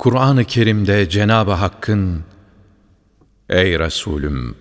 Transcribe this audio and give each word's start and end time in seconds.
Kur'an-ı 0.00 0.44
Kerim'de 0.44 1.08
Cenab-ı 1.08 1.50
Hakk'ın 1.52 2.20
Ey 3.48 3.78
Resulüm! 3.78 4.54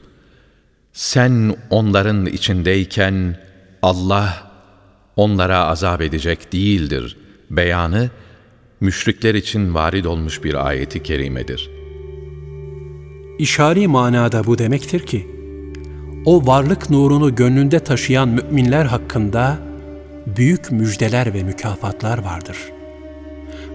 Sen 0.93 1.55
onların 1.69 2.25
içindeyken 2.25 3.38
Allah 3.82 4.52
onlara 5.16 5.58
azap 5.58 6.02
edecek 6.02 6.54
değildir 6.54 7.17
beyanı 7.50 8.10
müşrikler 8.82 9.36
için 9.36 9.73
varid 9.73 10.05
olmuş 10.05 10.44
bir 10.44 10.68
ayeti 10.68 11.04
kerimedir. 11.04 11.70
İşari 13.40 13.88
manada 13.88 14.44
bu 14.46 14.58
demektir 14.58 15.00
ki, 15.00 15.28
o 16.26 16.48
varlık 16.48 16.90
nurunu 16.90 17.36
gönlünde 17.36 17.80
taşıyan 17.80 18.30
müminler 18.30 18.86
hakkında 18.86 19.58
büyük 20.38 20.71
müjdeler 20.71 21.34
ve 21.34 21.44
mükafatlar 21.44 22.18
vardır. 22.18 22.58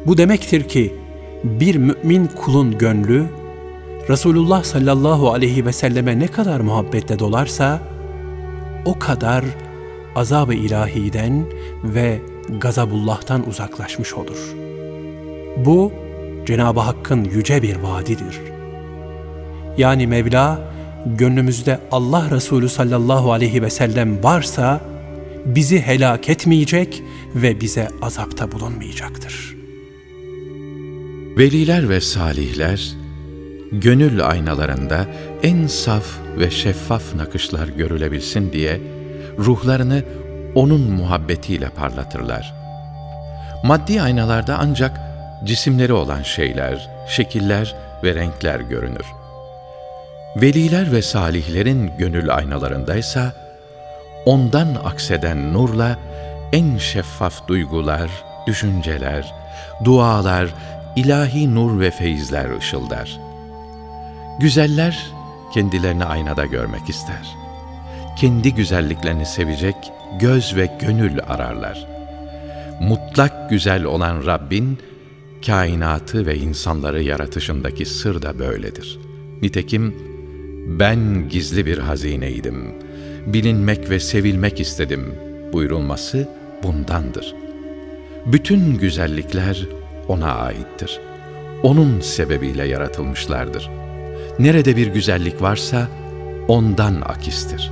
Bu 0.06 0.16
demektir 0.16 0.68
ki, 0.68 1.03
bir 1.44 1.76
mümin 1.76 2.26
kulun 2.26 2.78
gönlü, 2.78 3.26
Resulullah 4.08 4.64
sallallahu 4.64 5.32
aleyhi 5.32 5.66
ve 5.66 5.72
selleme 5.72 6.18
ne 6.18 6.26
kadar 6.26 6.60
muhabbetle 6.60 7.18
dolarsa, 7.18 7.80
o 8.84 8.98
kadar 8.98 9.44
azab-ı 10.16 10.54
ilahiden 10.54 11.44
ve 11.84 12.20
gazabullah'tan 12.60 13.48
uzaklaşmış 13.48 14.14
olur. 14.14 14.54
Bu, 15.56 15.92
Cenab-ı 16.46 16.80
Hakk'ın 16.80 17.24
yüce 17.24 17.62
bir 17.62 17.76
vaadidir. 17.76 18.40
Yani 19.78 20.06
Mevla, 20.06 20.72
gönlümüzde 21.06 21.78
Allah 21.90 22.30
Resulü 22.30 22.68
sallallahu 22.68 23.32
aleyhi 23.32 23.62
ve 23.62 23.70
sellem 23.70 24.24
varsa, 24.24 24.80
bizi 25.44 25.80
helak 25.80 26.28
etmeyecek 26.28 27.02
ve 27.34 27.60
bize 27.60 27.88
azapta 28.02 28.52
bulunmayacaktır. 28.52 29.63
Veliler 31.38 31.88
ve 31.88 32.00
salihler, 32.00 32.92
gönül 33.72 34.26
aynalarında 34.26 35.06
en 35.42 35.66
saf 35.66 36.04
ve 36.38 36.50
şeffaf 36.50 37.14
nakışlar 37.14 37.68
görülebilsin 37.68 38.52
diye, 38.52 38.80
ruhlarını 39.38 40.02
onun 40.54 40.80
muhabbetiyle 40.80 41.68
parlatırlar. 41.68 42.54
Maddi 43.64 44.02
aynalarda 44.02 44.56
ancak 44.60 45.00
cisimleri 45.44 45.92
olan 45.92 46.22
şeyler, 46.22 46.90
şekiller 47.08 47.74
ve 48.04 48.14
renkler 48.14 48.60
görünür. 48.60 49.06
Veliler 50.36 50.92
ve 50.92 51.02
salihlerin 51.02 51.92
gönül 51.98 52.34
aynalarındaysa, 52.34 53.32
ondan 54.26 54.68
akseden 54.84 55.52
nurla 55.52 55.98
en 56.52 56.78
şeffaf 56.78 57.48
duygular, 57.48 58.10
düşünceler, 58.46 59.34
dualar, 59.84 60.54
ilahi 60.96 61.54
nur 61.54 61.80
ve 61.80 61.90
feyizler 61.90 62.58
ışıldar. 62.58 63.20
Güzeller 64.40 65.12
kendilerini 65.54 66.04
aynada 66.04 66.46
görmek 66.46 66.88
ister. 66.88 67.36
Kendi 68.18 68.54
güzelliklerini 68.54 69.26
sevecek 69.26 69.76
göz 70.20 70.56
ve 70.56 70.70
gönül 70.80 71.20
ararlar. 71.26 71.86
Mutlak 72.80 73.50
güzel 73.50 73.84
olan 73.84 74.26
Rabbin, 74.26 74.78
kainatı 75.46 76.26
ve 76.26 76.36
insanları 76.36 77.02
yaratışındaki 77.02 77.86
sır 77.86 78.22
da 78.22 78.38
böyledir. 78.38 78.98
Nitekim, 79.42 79.94
ben 80.66 81.28
gizli 81.28 81.66
bir 81.66 81.78
hazineydim, 81.78 82.74
bilinmek 83.26 83.90
ve 83.90 84.00
sevilmek 84.00 84.60
istedim 84.60 85.14
buyurulması 85.52 86.28
bundandır. 86.62 87.34
Bütün 88.26 88.78
güzellikler 88.78 89.66
O'na 90.08 90.34
aittir. 90.34 91.00
O'nun 91.62 92.00
sebebiyle 92.00 92.66
yaratılmışlardır. 92.66 93.70
Nerede 94.38 94.76
bir 94.76 94.86
güzellik 94.86 95.42
varsa 95.42 95.88
O'ndan 96.48 97.00
akistir. 97.00 97.70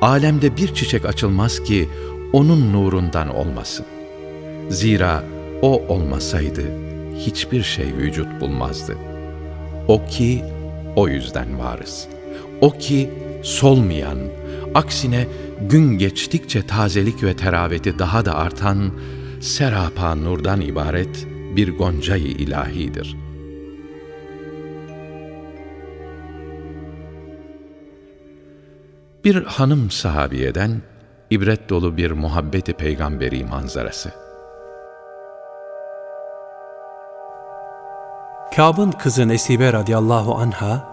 Alemde 0.00 0.56
bir 0.56 0.74
çiçek 0.74 1.04
açılmaz 1.04 1.62
ki 1.62 1.88
O'nun 2.32 2.72
nurundan 2.72 3.36
olmasın. 3.36 3.86
Zira 4.68 5.22
O 5.62 5.82
olmasaydı 5.88 6.62
hiçbir 7.18 7.62
şey 7.62 7.86
vücut 7.86 8.40
bulmazdı. 8.40 8.96
O 9.88 10.06
ki 10.06 10.44
o 10.96 11.08
yüzden 11.08 11.58
varız. 11.58 12.08
O 12.60 12.70
ki 12.70 13.10
solmayan, 13.42 14.18
aksine 14.74 15.26
gün 15.60 15.98
geçtikçe 15.98 16.66
tazelik 16.66 17.22
ve 17.22 17.36
teraveti 17.36 17.98
daha 17.98 18.24
da 18.24 18.34
artan, 18.34 18.90
serapa 19.40 20.14
nurdan 20.14 20.60
ibaret 20.60 21.26
bir 21.56 21.78
goncayı 21.78 22.26
ilahidir. 22.26 23.16
Bir 29.24 29.44
hanım 29.44 29.90
sahabiyeden 29.90 30.82
ibret 31.30 31.68
dolu 31.68 31.96
bir 31.96 32.10
muhabbeti 32.10 32.72
peygamberi 32.72 33.44
manzarası. 33.44 34.10
Kâb'ın 38.56 38.92
kızı 38.92 39.28
Nesibe 39.28 39.72
radıyallahu 39.72 40.34
anha, 40.34 40.88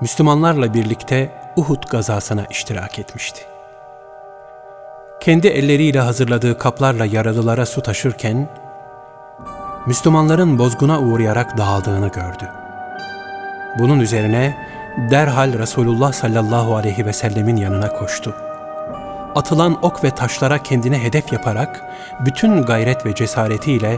Müslümanlarla 0.00 0.74
birlikte 0.74 1.34
Uhud 1.56 1.82
gazasına 1.90 2.46
iştirak 2.50 2.98
etmişti. 2.98 3.49
Kendi 5.20 5.48
elleriyle 5.48 6.00
hazırladığı 6.00 6.58
kaplarla 6.58 7.06
yaralılara 7.06 7.66
su 7.66 7.82
taşırken, 7.82 8.48
Müslümanların 9.86 10.58
bozguna 10.58 11.00
uğrayarak 11.00 11.58
dağıldığını 11.58 12.08
gördü. 12.08 12.48
Bunun 13.78 14.00
üzerine 14.00 14.56
derhal 15.10 15.58
Resulullah 15.58 16.12
sallallahu 16.12 16.76
aleyhi 16.76 17.06
ve 17.06 17.12
sellemin 17.12 17.56
yanına 17.56 17.88
koştu. 17.88 18.34
Atılan 19.34 19.78
ok 19.82 20.04
ve 20.04 20.10
taşlara 20.10 20.58
kendine 20.58 21.02
hedef 21.02 21.32
yaparak 21.32 21.82
bütün 22.20 22.62
gayret 22.62 23.06
ve 23.06 23.14
cesaretiyle 23.14 23.96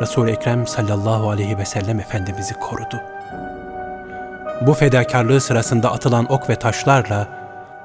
Resul-i 0.00 0.30
Ekrem 0.30 0.66
sallallahu 0.66 1.30
aleyhi 1.30 1.58
ve 1.58 1.64
sellem 1.64 2.00
Efendimiz'i 2.00 2.54
korudu. 2.54 3.00
Bu 4.66 4.74
fedakarlığı 4.74 5.40
sırasında 5.40 5.92
atılan 5.92 6.32
ok 6.32 6.50
ve 6.50 6.56
taşlarla 6.56 7.28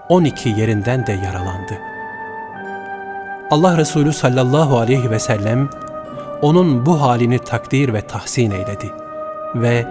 12 0.09 0.49
yerinden 0.49 1.07
de 1.07 1.11
yaralandı. 1.11 1.88
Allah 3.51 3.77
Resulü 3.77 4.13
sallallahu 4.13 4.79
aleyhi 4.79 5.11
ve 5.11 5.19
sellem 5.19 5.69
onun 6.41 6.85
bu 6.85 7.01
halini 7.01 7.39
takdir 7.39 7.93
ve 7.93 8.01
tahsin 8.01 8.51
eyledi 8.51 8.91
ve 9.55 9.87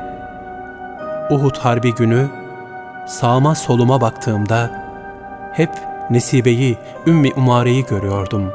Uhud 1.31 1.57
Harbi 1.57 1.95
günü 1.95 2.29
sağıma 3.07 3.55
soluma 3.55 4.01
baktığımda 4.01 4.71
hep 5.53 5.71
Nesibe'yi, 6.11 6.79
Ümmi 7.07 7.33
Umare'yi 7.37 7.85
görüyordum. 7.85 8.53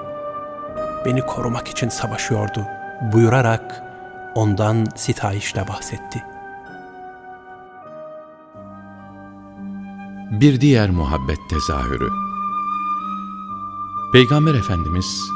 Beni 1.05 1.21
korumak 1.21 1.67
için 1.67 1.89
savaşıyordu 1.89 2.65
buyurarak 3.13 3.83
ondan 4.35 4.87
sitayişle 4.95 5.67
bahsetti. 5.67 6.23
Bir 10.31 10.61
diğer 10.61 10.89
muhabbet 10.89 11.39
tezahürü 11.49 12.32
Peygamber 14.13 14.53
Efendimiz 14.53 15.31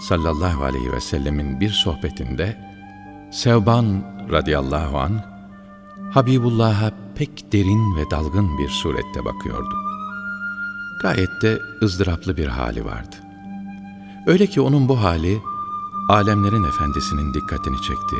sallallahu 0.00 0.64
aleyhi 0.64 0.92
ve 0.92 1.00
sellemin 1.00 1.60
bir 1.60 1.70
sohbetinde 1.70 2.56
Sevban 3.32 4.02
radıyallahu 4.32 4.98
an 4.98 5.20
Habibullah'a 6.12 6.92
pek 7.14 7.52
derin 7.52 7.96
ve 7.96 8.10
dalgın 8.10 8.58
bir 8.58 8.68
surette 8.68 9.24
bakıyordu. 9.24 9.74
Gayet 11.02 11.42
de 11.42 11.58
ızdıraplı 11.82 12.36
bir 12.36 12.46
hali 12.46 12.84
vardı. 12.84 13.16
Öyle 14.26 14.46
ki 14.46 14.60
onun 14.60 14.88
bu 14.88 15.02
hali 15.02 15.38
alemlerin 16.08 16.64
efendisinin 16.64 17.34
dikkatini 17.34 17.76
çekti. 17.76 18.16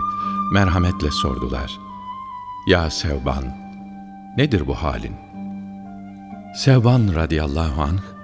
Merhametle 0.53 1.11
sordular. 1.11 1.79
Ya 2.69 2.91
Sevban, 2.91 3.45
nedir 4.37 4.67
bu 4.67 4.75
halin? 4.75 5.15
Sevban 6.57 7.15
radıyallahu 7.15 7.83
anh, 7.83 8.16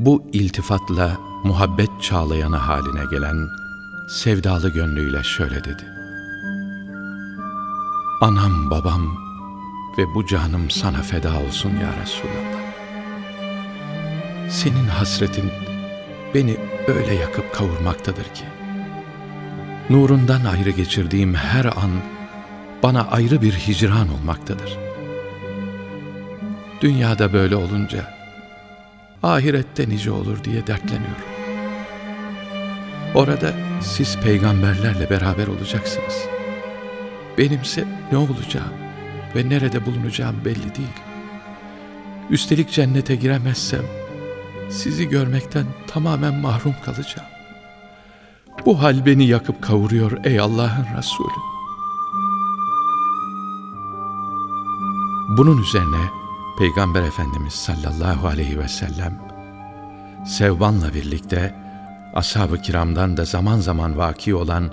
bu 0.00 0.22
iltifatla 0.32 1.18
muhabbet 1.44 1.90
çağlayanı 2.00 2.56
haline 2.56 3.04
gelen 3.10 3.48
sevdalı 4.08 4.68
gönlüyle 4.68 5.22
şöyle 5.22 5.64
dedi. 5.64 5.84
Anam 8.20 8.70
babam 8.70 9.16
ve 9.98 10.14
bu 10.14 10.26
canım 10.26 10.70
sana 10.70 11.02
feda 11.02 11.40
olsun 11.40 11.70
ya 11.70 12.02
Resulallah. 12.02 12.60
Senin 14.48 14.88
hasretin 14.88 15.50
beni 16.34 16.56
öyle 16.88 17.14
yakıp 17.14 17.54
kavurmaktadır 17.54 18.24
ki, 18.24 18.44
nurundan 19.90 20.44
ayrı 20.44 20.70
geçirdiğim 20.70 21.34
her 21.34 21.64
an 21.64 21.90
bana 22.82 23.06
ayrı 23.06 23.42
bir 23.42 23.52
hicran 23.52 24.08
olmaktadır. 24.08 24.78
Dünyada 26.80 27.32
böyle 27.32 27.56
olunca 27.56 28.19
ahirette 29.22 29.88
nice 29.88 30.10
olur 30.10 30.44
diye 30.44 30.66
dertleniyorum. 30.66 31.30
Orada 33.14 33.52
siz 33.80 34.18
peygamberlerle 34.18 35.10
beraber 35.10 35.46
olacaksınız. 35.46 36.28
benimse 37.38 37.84
ne 38.12 38.18
olacağım 38.18 38.72
ve 39.36 39.48
nerede 39.48 39.86
bulunacağım 39.86 40.36
belli 40.44 40.74
değil. 40.74 41.00
Üstelik 42.30 42.70
cennete 42.70 43.16
giremezsem 43.16 43.84
sizi 44.70 45.08
görmekten 45.08 45.66
tamamen 45.86 46.34
mahrum 46.34 46.74
kalacağım. 46.84 47.28
Bu 48.66 48.82
hal 48.82 49.06
beni 49.06 49.26
yakıp 49.26 49.62
kavuruyor 49.62 50.24
ey 50.24 50.40
Allah'ın 50.40 50.86
Resulü. 50.98 51.40
Bunun 55.36 55.62
üzerine 55.62 56.19
Peygamber 56.60 57.02
Efendimiz 57.02 57.52
sallallahu 57.52 58.28
aleyhi 58.28 58.58
ve 58.58 58.68
sellem 58.68 59.18
Sevban'la 60.26 60.94
birlikte 60.94 61.54
ashab-ı 62.14 62.62
kiramdan 62.62 63.16
da 63.16 63.24
zaman 63.24 63.58
zaman 63.58 63.98
vaki 63.98 64.34
olan 64.34 64.70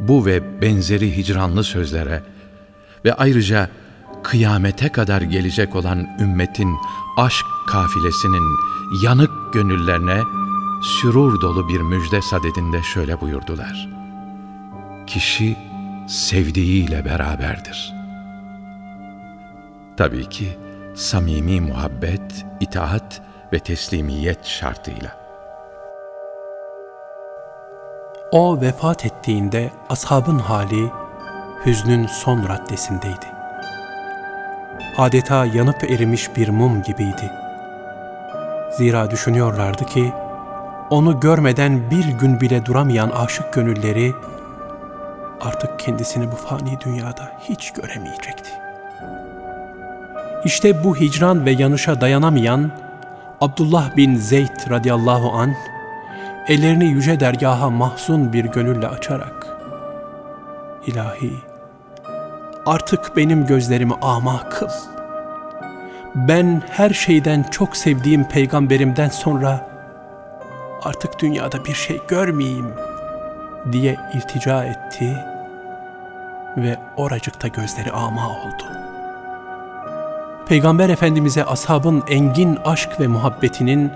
bu 0.00 0.26
ve 0.26 0.60
benzeri 0.60 1.16
hicranlı 1.16 1.64
sözlere 1.64 2.22
ve 3.04 3.14
ayrıca 3.14 3.70
kıyamete 4.22 4.92
kadar 4.92 5.22
gelecek 5.22 5.76
olan 5.76 6.16
ümmetin 6.20 6.76
aşk 7.16 7.46
kafilesinin 7.68 8.44
yanık 9.04 9.52
gönüllerine 9.52 10.22
sürur 10.82 11.40
dolu 11.40 11.68
bir 11.68 11.80
müjde 11.80 12.22
sadedinde 12.22 12.82
şöyle 12.82 13.20
buyurdular. 13.20 13.88
Kişi 15.06 15.56
sevdiğiyle 16.08 17.04
beraberdir. 17.04 17.94
Tabii 19.96 20.28
ki 20.28 20.67
samimi 20.98 21.60
muhabbet, 21.60 22.46
itaat 22.60 23.20
ve 23.52 23.58
teslimiyet 23.58 24.46
şartıyla. 24.46 25.12
O 28.32 28.60
vefat 28.60 29.06
ettiğinde 29.06 29.70
ashabın 29.88 30.38
hali 30.38 30.90
hüznün 31.66 32.06
son 32.06 32.48
raddesindeydi. 32.48 33.26
Adeta 34.96 35.46
yanıp 35.46 35.84
erimiş 35.84 36.36
bir 36.36 36.48
mum 36.48 36.82
gibiydi. 36.82 37.32
Zira 38.76 39.10
düşünüyorlardı 39.10 39.84
ki, 39.84 40.12
onu 40.90 41.20
görmeden 41.20 41.90
bir 41.90 42.04
gün 42.04 42.40
bile 42.40 42.66
duramayan 42.66 43.10
aşık 43.10 43.52
gönülleri 43.52 44.12
artık 45.40 45.78
kendisini 45.78 46.32
bu 46.32 46.36
fani 46.36 46.80
dünyada 46.80 47.32
hiç 47.48 47.70
göremeyecekti. 47.72 48.67
İşte 50.44 50.84
bu 50.84 50.96
hicran 50.96 51.46
ve 51.46 51.50
yanışa 51.50 52.00
dayanamayan 52.00 52.70
Abdullah 53.40 53.96
bin 53.96 54.14
Zeyd 54.14 54.70
radıyallahu 54.70 55.32
an 55.32 55.54
ellerini 56.48 56.84
yüce 56.84 57.20
dergaha 57.20 57.70
mahzun 57.70 58.32
bir 58.32 58.44
gönülle 58.44 58.88
açarak 58.88 59.46
İlahi 60.86 61.32
artık 62.66 63.16
benim 63.16 63.46
gözlerimi 63.46 63.94
ama 64.02 64.48
kıl. 64.48 64.68
Ben 66.14 66.62
her 66.70 66.90
şeyden 66.90 67.42
çok 67.42 67.76
sevdiğim 67.76 68.24
peygamberimden 68.24 69.08
sonra 69.08 69.68
artık 70.82 71.18
dünyada 71.18 71.64
bir 71.64 71.74
şey 71.74 72.00
görmeyeyim 72.08 72.74
diye 73.72 73.96
iltica 74.14 74.64
etti 74.64 75.24
ve 76.56 76.76
oracıkta 76.96 77.48
gözleri 77.48 77.92
ama 77.92 78.28
oldu. 78.28 78.77
Peygamber 80.48 80.88
Efendimiz'e 80.88 81.44
ashabın 81.44 82.02
engin 82.08 82.56
aşk 82.64 83.00
ve 83.00 83.06
muhabbetinin 83.06 83.90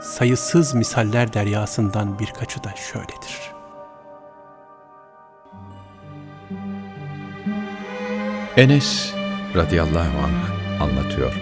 sayısız 0.00 0.74
misaller 0.74 1.32
deryasından 1.32 2.18
birkaçı 2.18 2.64
da 2.64 2.74
şöyledir. 2.76 3.40
Enes 8.56 9.14
radıyallahu 9.56 10.18
anh 10.24 10.82
anlatıyor. 10.82 11.32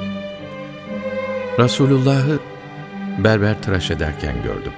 Resulullah'ı 1.59 2.39
berber 3.19 3.63
tıraş 3.63 3.91
ederken 3.91 4.43
gördüm. 4.43 4.73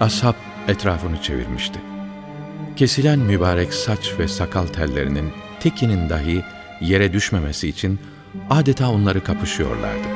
Ashab 0.00 0.34
etrafını 0.68 1.22
çevirmişti. 1.22 1.80
Kesilen 2.76 3.18
mübarek 3.18 3.74
saç 3.74 4.14
ve 4.18 4.28
sakal 4.28 4.66
tellerinin 4.66 5.32
tekinin 5.60 6.08
dahi 6.08 6.44
yere 6.80 7.12
düşmemesi 7.12 7.68
için 7.68 8.00
adeta 8.50 8.90
onları 8.90 9.24
kapışıyorlardı. 9.24 10.08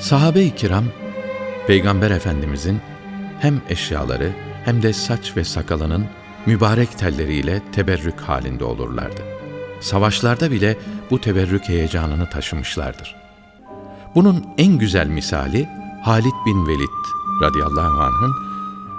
Sahabe-i 0.00 0.54
kiram, 0.54 0.84
Peygamber 1.66 2.10
Efendimizin 2.10 2.80
hem 3.40 3.60
eşyaları 3.68 4.32
hem 4.64 4.82
de 4.82 4.92
saç 4.92 5.36
ve 5.36 5.44
sakalının 5.44 6.06
mübarek 6.46 6.98
telleriyle 6.98 7.62
teberrük 7.72 8.20
halinde 8.20 8.64
olurlardı. 8.64 9.22
Savaşlarda 9.80 10.50
bile 10.50 10.78
bu 11.10 11.20
teberrük 11.20 11.68
heyecanını 11.68 12.30
taşımışlardır. 12.30 13.16
Bunun 14.14 14.46
en 14.58 14.78
güzel 14.78 15.06
misali 15.06 15.68
Halid 16.02 16.46
bin 16.46 16.66
Velid 16.68 16.88
radıyallahu 17.42 18.02
anh'ın 18.02 18.32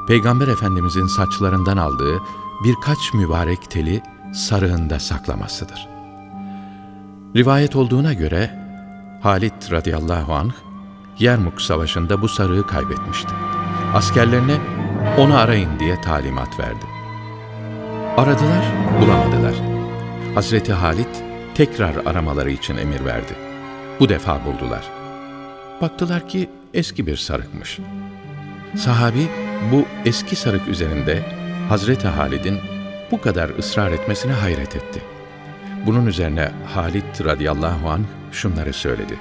Peygamber 0.07 0.47
Efendimizin 0.47 1.07
saçlarından 1.07 1.77
aldığı 1.77 2.19
birkaç 2.63 3.13
mübarek 3.13 3.71
teli 3.71 4.01
sarığında 4.33 4.99
saklamasıdır. 4.99 5.92
Rivayet 7.35 7.75
olduğuna 7.75 8.13
göre 8.13 8.49
Halid 9.21 9.71
radıyallahu 9.71 10.33
anh 10.33 10.53
Yermuk 11.19 11.61
Savaşı'nda 11.61 12.21
bu 12.21 12.27
sarığı 12.27 12.67
kaybetmişti. 12.67 13.29
Askerlerine 13.93 14.57
onu 15.17 15.37
arayın 15.37 15.79
diye 15.79 16.01
talimat 16.01 16.59
verdi. 16.59 16.85
Aradılar, 18.17 18.65
bulamadılar. 19.01 19.53
Hazreti 20.35 20.73
Halit 20.73 21.23
tekrar 21.55 21.95
aramaları 22.05 22.51
için 22.51 22.77
emir 22.77 23.05
verdi. 23.05 23.33
Bu 23.99 24.09
defa 24.09 24.45
buldular. 24.45 24.83
Baktılar 25.81 26.27
ki 26.27 26.49
eski 26.73 27.07
bir 27.07 27.17
sarıkmış. 27.17 27.79
Sahabi 28.75 29.27
bu 29.71 29.85
eski 30.05 30.35
sarık 30.35 30.67
üzerinde 30.67 31.23
Hazreti 31.69 32.07
Halid'in 32.07 32.57
bu 33.11 33.21
kadar 33.21 33.49
ısrar 33.59 33.91
etmesine 33.91 34.33
hayret 34.33 34.75
etti. 34.75 35.12
Bunun 35.85 36.05
üzerine 36.05 36.51
Halid 36.75 37.25
radıyallahu 37.25 37.89
anh 37.89 38.03
şunları 38.31 38.73
söyledi. 38.73 39.19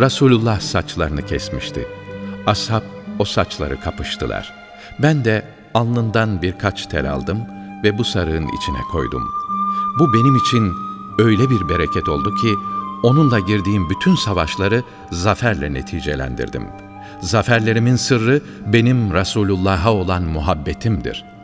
Resulullah 0.00 0.60
saçlarını 0.60 1.26
kesmişti. 1.26 1.88
Ashab 2.46 2.82
o 3.18 3.24
saçları 3.24 3.80
kapıştılar. 3.80 4.54
Ben 5.02 5.24
de 5.24 5.42
alnından 5.74 6.42
birkaç 6.42 6.86
tel 6.86 7.12
aldım 7.12 7.38
ve 7.84 7.98
bu 7.98 8.04
sarığın 8.04 8.48
içine 8.48 8.80
koydum. 8.92 9.22
Bu 9.98 10.12
benim 10.12 10.36
için 10.36 10.72
öyle 11.18 11.50
bir 11.50 11.68
bereket 11.68 12.08
oldu 12.08 12.34
ki 12.34 12.54
onunla 13.02 13.38
girdiğim 13.38 13.90
bütün 13.90 14.14
savaşları 14.14 14.82
zaferle 15.10 15.72
neticelendirdim. 15.72 16.64
Zaferlerimin 17.20 17.96
sırrı 17.96 18.42
benim 18.66 19.14
Resulullah'a 19.14 19.92
olan 19.92 20.22
muhabbetimdir.'' 20.22 21.35